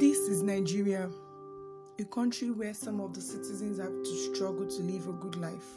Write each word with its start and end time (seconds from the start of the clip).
This 0.00 0.16
is 0.30 0.42
Nigeria, 0.42 1.10
a 1.98 2.04
country 2.06 2.50
where 2.50 2.72
some 2.72 3.00
of 3.00 3.12
the 3.12 3.20
citizens 3.20 3.78
have 3.78 3.92
to 4.02 4.34
struggle 4.34 4.66
to 4.66 4.82
live 4.82 5.06
a 5.06 5.12
good 5.12 5.36
life. 5.36 5.76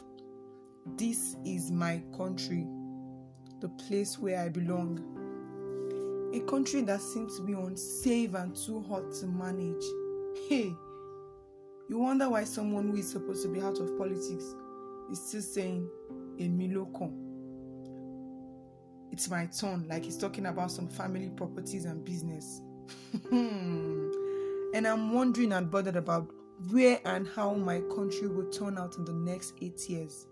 This 0.96 1.36
is 1.44 1.70
my 1.70 2.02
country, 2.16 2.66
the 3.60 3.68
place 3.68 4.18
where 4.18 4.40
I 4.40 4.48
belong. 4.48 4.98
A 6.32 6.40
country 6.50 6.80
that 6.80 7.02
seems 7.02 7.36
to 7.36 7.42
be 7.42 7.52
unsafe 7.52 8.32
and 8.32 8.56
too 8.56 8.80
hot 8.88 9.12
to 9.20 9.26
manage. 9.26 9.84
Hey, 10.48 10.72
you 11.90 11.98
wonder 11.98 12.30
why 12.30 12.44
someone 12.44 12.88
who 12.88 12.96
is 12.96 13.10
supposed 13.12 13.42
to 13.42 13.52
be 13.52 13.60
out 13.60 13.78
of 13.78 13.98
politics 13.98 14.54
is 15.12 15.20
still 15.22 15.42
saying, 15.42 15.86
Emi 16.38 16.72
lokan. 16.72 17.12
It's 19.12 19.28
my 19.28 19.44
turn, 19.44 19.86
like 19.86 20.06
he's 20.06 20.16
talking 20.16 20.46
about 20.46 20.70
some 20.70 20.88
family 20.88 21.28
properties 21.28 21.84
and 21.84 22.02
business. 22.06 22.62
Hmm. 23.30 24.23
And 24.74 24.88
I'm 24.88 25.12
wondering 25.12 25.52
and 25.52 25.70
bothered 25.70 25.94
about 25.94 26.30
where 26.70 27.00
and 27.04 27.28
how 27.28 27.54
my 27.54 27.80
country 27.94 28.26
will 28.26 28.50
turn 28.50 28.76
out 28.76 28.96
in 28.96 29.04
the 29.04 29.12
next 29.12 29.54
eight 29.62 29.88
years. 29.88 30.26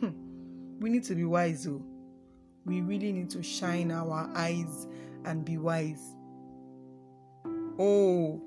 Hmm. 0.00 0.10
we 0.80 0.90
need 0.90 1.04
to 1.04 1.14
be 1.14 1.24
wise, 1.24 1.64
though. 1.64 1.82
We 2.64 2.80
really 2.80 3.12
need 3.12 3.30
to 3.30 3.42
shine 3.42 3.92
our 3.92 4.28
eyes 4.34 4.88
and 5.24 5.44
be 5.44 5.56
wise. 5.56 6.16
Oh, 7.78 8.42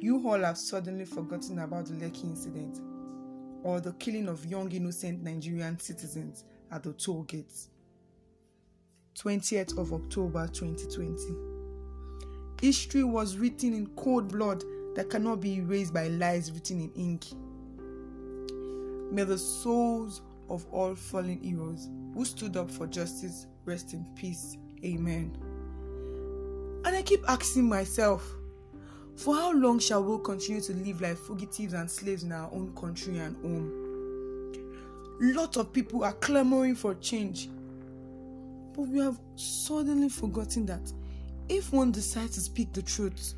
you 0.00 0.22
all 0.28 0.40
have 0.40 0.58
suddenly 0.58 1.06
forgotten 1.06 1.60
about 1.60 1.86
the 1.86 1.94
Lekki 1.94 2.24
incident 2.24 2.80
or 3.62 3.80
the 3.80 3.94
killing 3.94 4.28
of 4.28 4.44
young 4.44 4.70
innocent 4.70 5.22
Nigerian 5.22 5.78
citizens 5.78 6.44
at 6.70 6.82
the 6.82 6.92
toll 6.92 7.22
gates. 7.22 7.70
20th 9.16 9.78
of 9.78 9.94
October 9.94 10.46
2020. 10.48 11.53
History 12.60 13.04
was 13.04 13.36
written 13.36 13.74
in 13.74 13.86
cold 13.96 14.28
blood 14.28 14.64
that 14.94 15.10
cannot 15.10 15.40
be 15.40 15.56
erased 15.56 15.92
by 15.92 16.08
lies 16.08 16.50
written 16.52 16.80
in 16.80 16.92
ink. 16.92 17.24
May 19.12 19.24
the 19.24 19.38
souls 19.38 20.22
of 20.48 20.66
all 20.70 20.94
fallen 20.94 21.40
heroes 21.40 21.88
who 22.14 22.24
stood 22.24 22.56
up 22.56 22.70
for 22.70 22.86
justice 22.86 23.46
rest 23.64 23.92
in 23.92 24.04
peace. 24.14 24.56
Amen. 24.84 25.36
And 26.84 26.94
I 26.94 27.02
keep 27.02 27.24
asking 27.28 27.64
myself, 27.64 28.28
for 29.16 29.34
how 29.34 29.52
long 29.52 29.78
shall 29.78 30.02
we 30.02 30.22
continue 30.22 30.60
to 30.62 30.72
live 30.74 31.00
like 31.00 31.16
fugitives 31.16 31.72
and 31.72 31.90
slaves 31.90 32.24
in 32.24 32.32
our 32.32 32.50
own 32.52 32.74
country 32.74 33.18
and 33.18 33.36
home? 33.36 33.72
Lots 35.20 35.56
of 35.56 35.72
people 35.72 36.04
are 36.04 36.12
clamoring 36.14 36.74
for 36.74 36.94
change, 36.96 37.48
but 38.74 38.82
we 38.82 38.98
have 38.98 39.18
suddenly 39.36 40.08
forgotten 40.08 40.66
that 40.66 40.92
if 41.48 41.72
one 41.72 41.92
decides 41.92 42.34
to 42.34 42.40
speak 42.40 42.72
the 42.72 42.82
truth, 42.82 43.34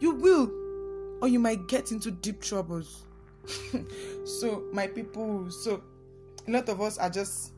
you 0.00 0.14
will, 0.14 0.50
or 1.20 1.28
you 1.28 1.38
might 1.38 1.66
get 1.68 1.92
into 1.92 2.10
deep 2.10 2.40
troubles. 2.40 3.04
so, 4.24 4.64
my 4.72 4.86
people, 4.86 5.50
so 5.50 5.82
a 6.46 6.50
lot 6.50 6.68
of 6.68 6.80
us 6.80 6.98
are 6.98 7.10
just 7.10 7.52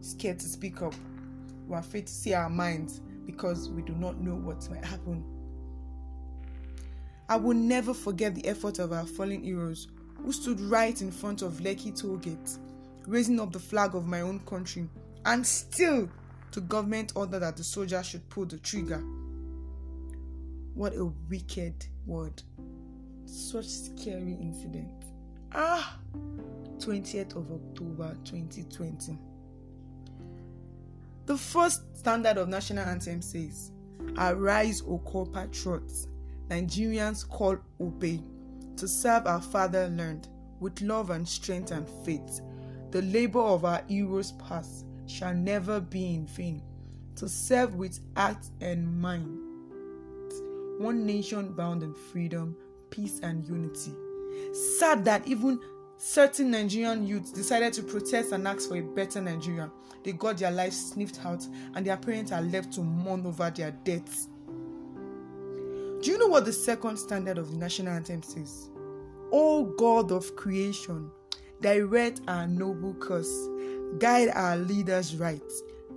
scared 0.00 0.38
to 0.40 0.46
speak 0.46 0.82
up. 0.82 0.94
We're 1.66 1.78
afraid 1.78 2.06
to 2.06 2.12
see 2.12 2.34
our 2.34 2.50
minds 2.50 3.00
because 3.24 3.70
we 3.70 3.82
do 3.82 3.92
not 3.94 4.20
know 4.20 4.34
what 4.34 4.68
might 4.70 4.84
happen. 4.84 5.24
I 7.28 7.36
will 7.36 7.56
never 7.56 7.92
forget 7.92 8.34
the 8.34 8.46
effort 8.46 8.78
of 8.78 8.92
our 8.92 9.04
fallen 9.04 9.42
heroes 9.42 9.88
who 10.22 10.32
stood 10.32 10.60
right 10.60 11.00
in 11.00 11.10
front 11.10 11.42
of 11.42 11.54
Lekki 11.54 11.92
Tollgate, 11.92 12.58
raising 13.06 13.40
up 13.40 13.52
the 13.52 13.58
flag 13.58 13.94
of 13.94 14.06
my 14.06 14.20
own 14.20 14.38
country, 14.40 14.88
and 15.24 15.44
still 15.44 16.08
to 16.52 16.60
government 16.60 17.12
order 17.16 17.38
that 17.40 17.56
the 17.56 17.64
soldiers 17.64 18.06
should 18.06 18.28
pull 18.28 18.46
the 18.46 18.58
trigger. 18.58 19.02
What 20.76 20.94
a 20.94 21.06
wicked 21.30 21.86
word. 22.04 22.42
Such 23.24 23.66
scary 23.66 24.36
incident. 24.38 25.06
Ah! 25.50 25.98
20th 26.76 27.34
of 27.34 27.50
October 27.50 28.14
2020. 28.24 29.18
The 31.24 31.38
first 31.38 31.96
standard 31.96 32.36
of 32.36 32.48
national 32.48 32.84
anthem 32.84 33.22
says, 33.22 33.72
Arise, 34.18 34.82
O 34.86 34.98
core 34.98 35.26
patriots, 35.26 36.08
Nigerians 36.48 37.26
call 37.26 37.56
obey, 37.80 38.20
to 38.76 38.86
serve 38.86 39.26
our 39.26 39.40
fatherland 39.40 40.28
with 40.60 40.82
love 40.82 41.08
and 41.08 41.26
strength 41.26 41.70
and 41.70 41.88
faith. 42.04 42.42
The 42.90 43.00
labor 43.00 43.40
of 43.40 43.64
our 43.64 43.82
heroes 43.88 44.32
past 44.32 44.84
shall 45.06 45.32
never 45.32 45.80
be 45.80 46.16
in 46.16 46.26
vain, 46.26 46.62
to 47.14 47.30
serve 47.30 47.76
with 47.76 47.98
heart 48.14 48.46
and 48.60 49.00
mind. 49.00 49.45
One 50.78 51.06
nation 51.06 51.52
bound 51.52 51.82
in 51.82 51.94
freedom, 51.94 52.56
peace, 52.90 53.20
and 53.22 53.46
unity. 53.46 53.92
Sad 54.52 55.04
that 55.06 55.26
even 55.26 55.58
certain 55.96 56.50
Nigerian 56.50 57.06
youths 57.06 57.32
decided 57.32 57.72
to 57.74 57.82
protest 57.82 58.32
and 58.32 58.46
ask 58.46 58.68
for 58.68 58.76
a 58.76 58.82
better 58.82 59.20
Nigeria. 59.20 59.70
They 60.04 60.12
got 60.12 60.38
their 60.38 60.50
lives 60.50 60.90
sniffed 60.92 61.24
out, 61.24 61.46
and 61.74 61.86
their 61.86 61.96
parents 61.96 62.32
are 62.32 62.42
left 62.42 62.72
to 62.74 62.82
mourn 62.82 63.26
over 63.26 63.50
their 63.50 63.70
deaths. 63.70 64.28
Do 66.02 66.10
you 66.10 66.18
know 66.18 66.28
what 66.28 66.44
the 66.44 66.52
second 66.52 66.98
standard 66.98 67.38
of 67.38 67.50
the 67.50 67.56
national 67.56 67.94
anthem 67.94 68.22
says? 68.22 68.68
O 69.32 69.64
God 69.64 70.12
of 70.12 70.36
creation, 70.36 71.10
direct 71.60 72.20
our 72.28 72.46
noble 72.46 72.94
course, 72.94 73.48
guide 73.98 74.28
our 74.34 74.56
leaders 74.56 75.16
right, 75.16 75.42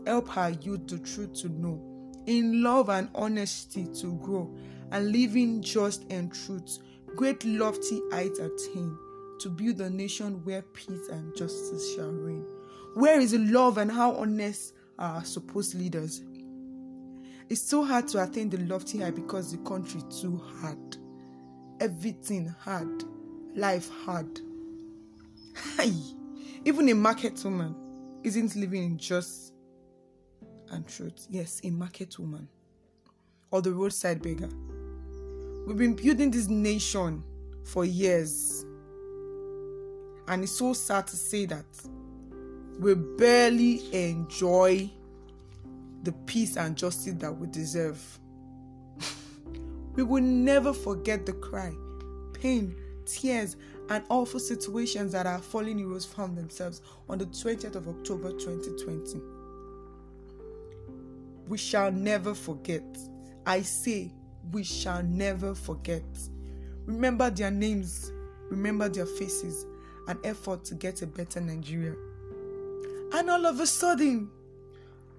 help 0.08 0.36
our 0.38 0.52
youth 0.52 0.88
the 0.88 0.98
truth 1.00 1.34
to 1.42 1.50
know, 1.50 1.80
in 2.26 2.64
love 2.64 2.90
and 2.90 3.10
honesty 3.16 3.88
to 4.02 4.14
grow, 4.24 4.56
and 4.92 5.12
living 5.12 5.62
just 5.62 6.06
and 6.10 6.34
truth, 6.34 6.80
great 7.16 7.44
lofty 7.46 8.02
heights 8.12 8.40
attain, 8.40 8.98
to 9.40 9.50
build 9.50 9.80
a 9.82 9.90
nation 9.90 10.44
where 10.44 10.62
peace 10.62 11.08
and 11.12 11.36
justice 11.36 11.96
shall 11.96 12.12
reign. 12.12 12.46
Where 12.96 13.20
is 13.20 13.34
love 13.34 13.78
and 13.78 13.92
how 13.92 14.14
honest 14.14 14.74
are 14.98 15.16
our 15.16 15.24
supposed 15.24 15.76
leaders? 15.76 16.22
It's 17.50 17.62
so 17.62 17.84
hard 17.84 18.08
to 18.10 18.22
attain 18.22 18.50
the 18.50 18.58
lofty 18.60 19.00
high 19.00 19.12
because 19.12 19.52
the 19.52 19.58
country 19.60 20.02
too 20.22 20.38
hard. 20.62 20.98
Everything 21.80 22.48
hard. 22.60 23.04
Life 23.56 23.90
hard. 24.06 24.40
Even 26.66 26.90
a 26.90 26.94
market 26.94 27.44
woman 27.44 27.76
isn't 28.24 28.56
living 28.56 28.84
in 28.84 28.98
just 28.98 29.54
and 30.72 30.88
truth. 30.88 31.28
Yes, 31.30 31.62
a 31.64 31.70
market 31.70 32.18
woman. 32.20 32.48
Or 33.52 33.62
the 33.62 33.72
roadside 33.72 34.22
beggar. 34.22 34.50
We've 35.66 35.78
been 35.78 35.96
building 35.96 36.32
this 36.32 36.48
nation 36.48 37.24
for 37.64 37.86
years. 37.86 38.66
And 40.28 40.44
it's 40.44 40.52
so 40.52 40.74
sad 40.74 41.08
to 41.08 41.16
say 41.16 41.46
that 41.46 41.66
we 42.80 42.96
barely 42.96 43.94
enjoy 43.94 44.90
the 46.04 46.12
peace 46.26 46.56
and 46.56 46.76
justice 46.76 47.16
that 47.18 47.36
we 47.36 47.48
deserve. 47.48 48.02
we 49.96 50.04
will 50.04 50.24
never 50.24 50.74
forget 50.74 51.26
the 51.26 51.34
cry, 51.34 51.74
pain, 52.34 52.76
tears, 53.06 53.58
and 53.90 54.04
awful 54.10 54.40
situations 54.40 55.12
that 55.12 55.26
our 55.26 55.40
fallen 55.40 55.78
heroes 55.78 56.06
found 56.06 56.38
themselves 56.38 56.82
on 57.10 57.18
the 57.18 57.26
20th 57.26 57.76
of 57.76 57.88
October 57.88 58.32
2020. 58.32 59.39
We 61.50 61.58
shall 61.58 61.92
never 61.92 62.36
forget. 62.36 62.84
I 63.44 63.64
say, 63.64 64.14
we 64.52 64.64
shall 64.64 65.02
never 65.02 65.56
forget. 65.56 66.04
Remember 66.86 67.32
their 67.32 67.50
names, 67.50 68.12
remember 68.52 68.88
their 68.88 69.08
faces, 69.08 69.66
and 70.08 70.24
effort 70.24 70.64
to 70.66 70.76
get 70.76 71.02
a 71.02 71.08
better 71.08 71.42
Nigeria. 71.42 71.96
And 73.14 73.32
all 73.32 73.48
of 73.48 73.60
a 73.60 73.66
sudden, 73.66 74.30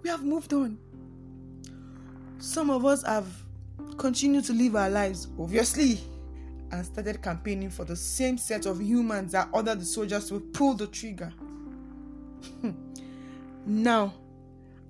we 0.05 0.09
have 0.09 0.23
moved 0.25 0.53
on. 0.53 0.79
Some 2.39 2.71
of 2.71 2.87
us 2.87 3.03
have 3.05 3.27
continued 3.99 4.45
to 4.45 4.53
live 4.53 4.77
our 4.77 4.89
lives, 4.89 5.27
obviously, 5.37 5.99
and 6.71 6.87
started 6.87 7.21
campaigning 7.23 7.71
for 7.71 7.85
the 7.85 7.97
same 7.97 8.39
set 8.39 8.67
of 8.67 8.81
humans 8.81 9.33
that 9.33 9.49
ordered 9.51 9.81
the 9.81 9.85
soldiers 9.85 10.29
to 10.29 10.39
pull 10.39 10.75
the 10.75 10.87
trigger. 10.87 11.33
now, 13.67 14.15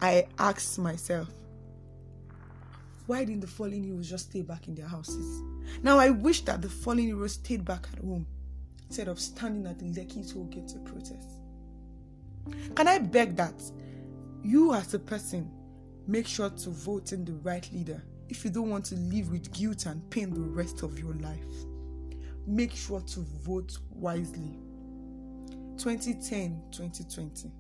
I 0.02 0.26
ask 0.38 0.78
myself, 0.78 1.28
why 3.06 3.24
didn't 3.24 3.40
the 3.40 3.46
fallen 3.46 3.82
heroes 3.82 4.08
just 4.08 4.30
stay 4.30 4.42
back 4.42 4.68
in 4.68 4.74
their 4.74 4.86
houses? 4.86 5.42
Now, 5.82 5.98
I 5.98 6.10
wish 6.10 6.42
that 6.44 6.62
the 6.62 6.68
fallen 6.68 7.00
heroes 7.00 7.34
stayed 7.34 7.64
back 7.64 7.86
at 7.92 7.98
home 7.98 8.26
instead 8.86 9.08
of 9.08 9.20
standing 9.20 9.66
at 9.66 9.78
the 9.78 9.86
Lekki 9.86 10.32
toll 10.32 10.44
gate 10.44 10.68
to 10.68 10.78
protest. 10.78 11.28
Can 12.74 12.88
I 12.88 12.98
beg 12.98 13.36
that 13.36 13.60
you, 14.42 14.72
as 14.72 14.94
a 14.94 14.98
person, 14.98 15.50
make 16.06 16.26
sure 16.26 16.50
to 16.50 16.70
vote 16.70 17.12
in 17.12 17.24
the 17.24 17.34
right 17.34 17.68
leader 17.72 18.02
if 18.28 18.44
you 18.44 18.50
don't 18.50 18.70
want 18.70 18.86
to 18.86 18.94
live 18.94 19.30
with 19.30 19.52
guilt 19.52 19.86
and 19.86 20.08
pain 20.10 20.32
the 20.32 20.40
rest 20.40 20.82
of 20.82 20.98
your 20.98 21.14
life? 21.14 21.38
Make 22.46 22.72
sure 22.74 23.00
to 23.00 23.20
vote 23.20 23.76
wisely. 23.90 24.58
2010 25.76 26.62
2020. 26.70 27.50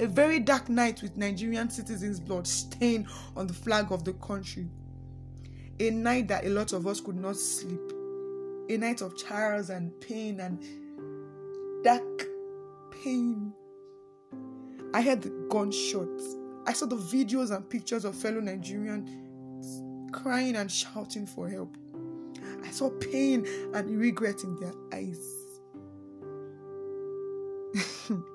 A 0.00 0.06
very 0.06 0.40
dark 0.40 0.68
night 0.68 1.02
with 1.02 1.16
Nigerian 1.16 1.70
citizens' 1.70 2.18
blood 2.18 2.48
stained 2.48 3.06
on 3.36 3.46
the 3.46 3.52
flag 3.52 3.92
of 3.92 4.04
the 4.04 4.14
country. 4.14 4.68
A 5.78 5.90
night 5.90 6.26
that 6.28 6.44
a 6.44 6.48
lot 6.48 6.72
of 6.72 6.86
us 6.86 7.00
could 7.00 7.16
not 7.16 7.36
sleep. 7.36 7.80
A 8.68 8.76
night 8.76 9.02
of 9.02 9.16
trials 9.16 9.70
and 9.70 9.92
pain 10.00 10.40
and 10.40 10.60
dark 11.84 12.26
pain. 13.04 13.52
I 14.92 15.00
heard 15.00 15.22
the 15.22 15.30
gunshots. 15.48 16.36
I 16.66 16.72
saw 16.72 16.86
the 16.86 16.96
videos 16.96 17.54
and 17.54 17.68
pictures 17.68 18.04
of 18.04 18.16
fellow 18.16 18.40
Nigerians 18.40 19.10
crying 20.12 20.56
and 20.56 20.70
shouting 20.70 21.26
for 21.26 21.48
help. 21.48 21.76
I 22.64 22.70
saw 22.70 22.90
pain 22.90 23.46
and 23.74 23.98
regret 23.98 24.42
in 24.42 24.56
their 24.56 24.72
eyes. 24.92 25.20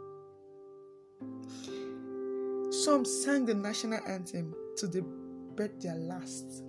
Some 2.83 3.03
sang 3.03 3.45
the 3.45 3.53
national 3.53 3.99
anthem 4.07 4.55
to 4.77 4.87
the 4.87 5.01
breath 5.01 5.81
their 5.81 5.95
last. 5.95 6.63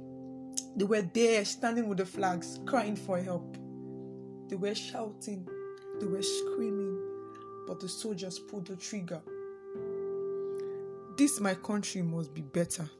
They 0.75 0.85
were 0.85 1.03
there 1.03 1.45
standing 1.45 1.89
with 1.89 1.99
the 1.99 2.05
flags, 2.05 2.59
crying 2.67 2.97
for 2.97 3.17
help. 3.21 3.57
They 4.49 4.57
were 4.57 4.75
shouting, 4.75 5.49
they 6.01 6.07
were 6.07 6.23
screaming, 6.23 6.99
but 7.69 7.79
the 7.79 7.89
soldiers 7.89 8.41
pulled 8.41 8.67
the 8.67 8.75
trigger. 8.75 9.23
This, 11.17 11.39
my 11.39 11.55
country, 11.55 12.03
must 12.03 12.35
be 12.35 12.41
better. 12.41 12.91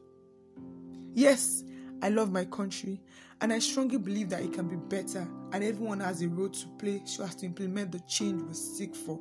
Yes, 1.13 1.65
I 2.01 2.07
love 2.07 2.31
my 2.31 2.45
country, 2.45 3.01
and 3.41 3.51
I 3.51 3.59
strongly 3.59 3.97
believe 3.97 4.29
that 4.29 4.41
it 4.41 4.53
can 4.53 4.69
be 4.69 4.77
better, 4.77 5.27
and 5.51 5.61
everyone 5.61 5.99
has 5.99 6.21
a 6.21 6.29
role 6.29 6.47
to 6.47 6.67
play 6.79 7.01
so 7.03 7.25
as 7.25 7.35
to 7.35 7.45
implement 7.45 7.91
the 7.91 7.99
change 8.07 8.41
we 8.41 8.53
seek 8.53 8.95
for. 8.95 9.19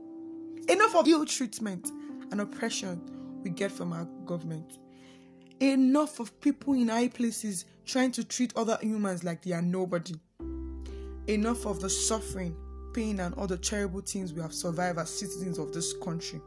Enough 0.68 0.94
of 0.94 1.08
ill 1.08 1.26
treatment 1.26 1.90
and 2.30 2.40
oppression 2.40 3.19
we 3.42 3.50
get 3.50 3.70
from 3.72 3.92
our 3.92 4.04
government. 4.26 4.78
Enough 5.60 6.20
of 6.20 6.40
people 6.40 6.74
in 6.74 6.88
high 6.88 7.08
places 7.08 7.66
trying 7.84 8.12
to 8.12 8.24
treat 8.24 8.56
other 8.56 8.78
humans 8.80 9.24
like 9.24 9.42
they 9.42 9.52
are 9.52 9.62
nobody. 9.62 10.14
Enough 11.26 11.66
of 11.66 11.80
the 11.80 11.90
suffering, 11.90 12.56
pain, 12.94 13.20
and 13.20 13.34
all 13.34 13.46
the 13.46 13.58
terrible 13.58 14.00
things 14.00 14.32
we 14.32 14.40
have 14.40 14.54
survived 14.54 14.98
as 14.98 15.10
citizens 15.10 15.58
of 15.58 15.72
this 15.72 15.92
country. 16.02 16.40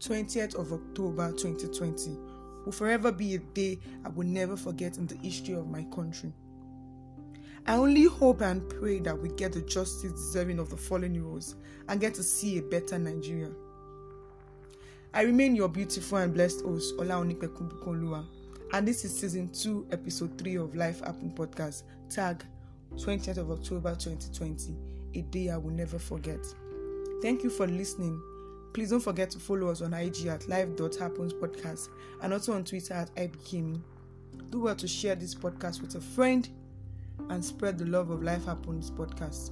20th 0.00 0.56
of 0.56 0.72
October 0.72 1.30
2020 1.30 2.16
will 2.64 2.72
forever 2.72 3.12
be 3.12 3.34
a 3.34 3.38
day 3.38 3.78
I 4.04 4.08
will 4.08 4.26
never 4.26 4.56
forget 4.56 4.96
in 4.98 5.06
the 5.06 5.16
history 5.16 5.54
of 5.54 5.68
my 5.68 5.84
country. 5.94 6.32
I 7.66 7.76
only 7.76 8.04
hope 8.04 8.40
and 8.40 8.68
pray 8.68 8.98
that 9.00 9.16
we 9.16 9.28
get 9.28 9.52
the 9.52 9.62
justice 9.62 10.10
deserving 10.10 10.58
of 10.58 10.70
the 10.70 10.76
fallen 10.76 11.14
heroes 11.14 11.54
and 11.88 12.00
get 12.00 12.14
to 12.14 12.22
see 12.22 12.58
a 12.58 12.62
better 12.62 12.98
Nigeria. 12.98 13.50
I 15.14 15.22
remain 15.24 15.54
your 15.54 15.68
beautiful 15.68 16.16
and 16.16 16.32
blessed 16.32 16.62
host, 16.62 16.94
Ola 16.98 17.16
Onipekumbukonlua, 17.16 18.24
and 18.72 18.88
this 18.88 19.04
is 19.04 19.14
season 19.14 19.50
2, 19.52 19.88
episode 19.92 20.38
3 20.38 20.54
of 20.54 20.74
Life 20.74 21.00
Happen 21.04 21.30
podcast, 21.36 21.82
tag 22.08 22.42
20th 22.94 23.36
of 23.36 23.50
October 23.50 23.94
2020, 23.94 24.74
a 25.14 25.20
day 25.20 25.50
I 25.50 25.58
will 25.58 25.70
never 25.70 25.98
forget. 25.98 26.38
Thank 27.20 27.44
you 27.44 27.50
for 27.50 27.66
listening. 27.66 28.22
Please 28.72 28.88
don't 28.88 29.00
forget 29.00 29.28
to 29.32 29.38
follow 29.38 29.68
us 29.68 29.82
on 29.82 29.92
IG 29.92 30.28
at 30.28 30.48
live.happens 30.48 31.34
podcast 31.34 31.90
and 32.22 32.32
also 32.32 32.54
on 32.54 32.64
Twitter 32.64 32.94
at 32.94 33.14
ibkimi. 33.16 33.82
Do 34.48 34.60
well 34.62 34.76
to 34.76 34.88
share 34.88 35.14
this 35.14 35.34
podcast 35.34 35.82
with 35.82 35.94
a 35.94 36.00
friend 36.00 36.48
and 37.28 37.44
spread 37.44 37.76
the 37.76 37.84
love 37.84 38.08
of 38.08 38.22
Life 38.22 38.46
Happens 38.46 38.90
podcast. 38.90 39.50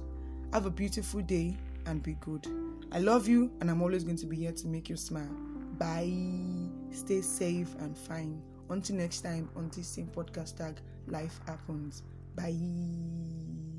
Have 0.53 0.65
a 0.65 0.71
beautiful 0.71 1.21
day 1.21 1.55
and 1.85 2.01
be 2.01 2.13
good. 2.13 2.47
I 2.91 2.97
love 2.97 3.27
you 3.27 3.51
and 3.61 3.69
I'm 3.69 3.83
always 3.83 4.03
going 4.03 4.17
to 4.17 4.25
be 4.25 4.37
here 4.37 4.51
to 4.53 4.67
make 4.67 4.89
you 4.89 4.97
smile. 4.97 5.50
Bye. 5.81 6.69
Stay 6.91 7.21
safe 7.21 7.73
and 7.79 7.97
fine. 7.97 8.39
Until 8.69 8.97
next 8.97 9.21
time, 9.21 9.49
on 9.55 9.69
this 9.75 9.87
same 9.87 10.07
podcast 10.13 10.57
tag, 10.57 10.77
Life 11.07 11.39
Happens. 11.47 12.03
Bye. 12.35 13.70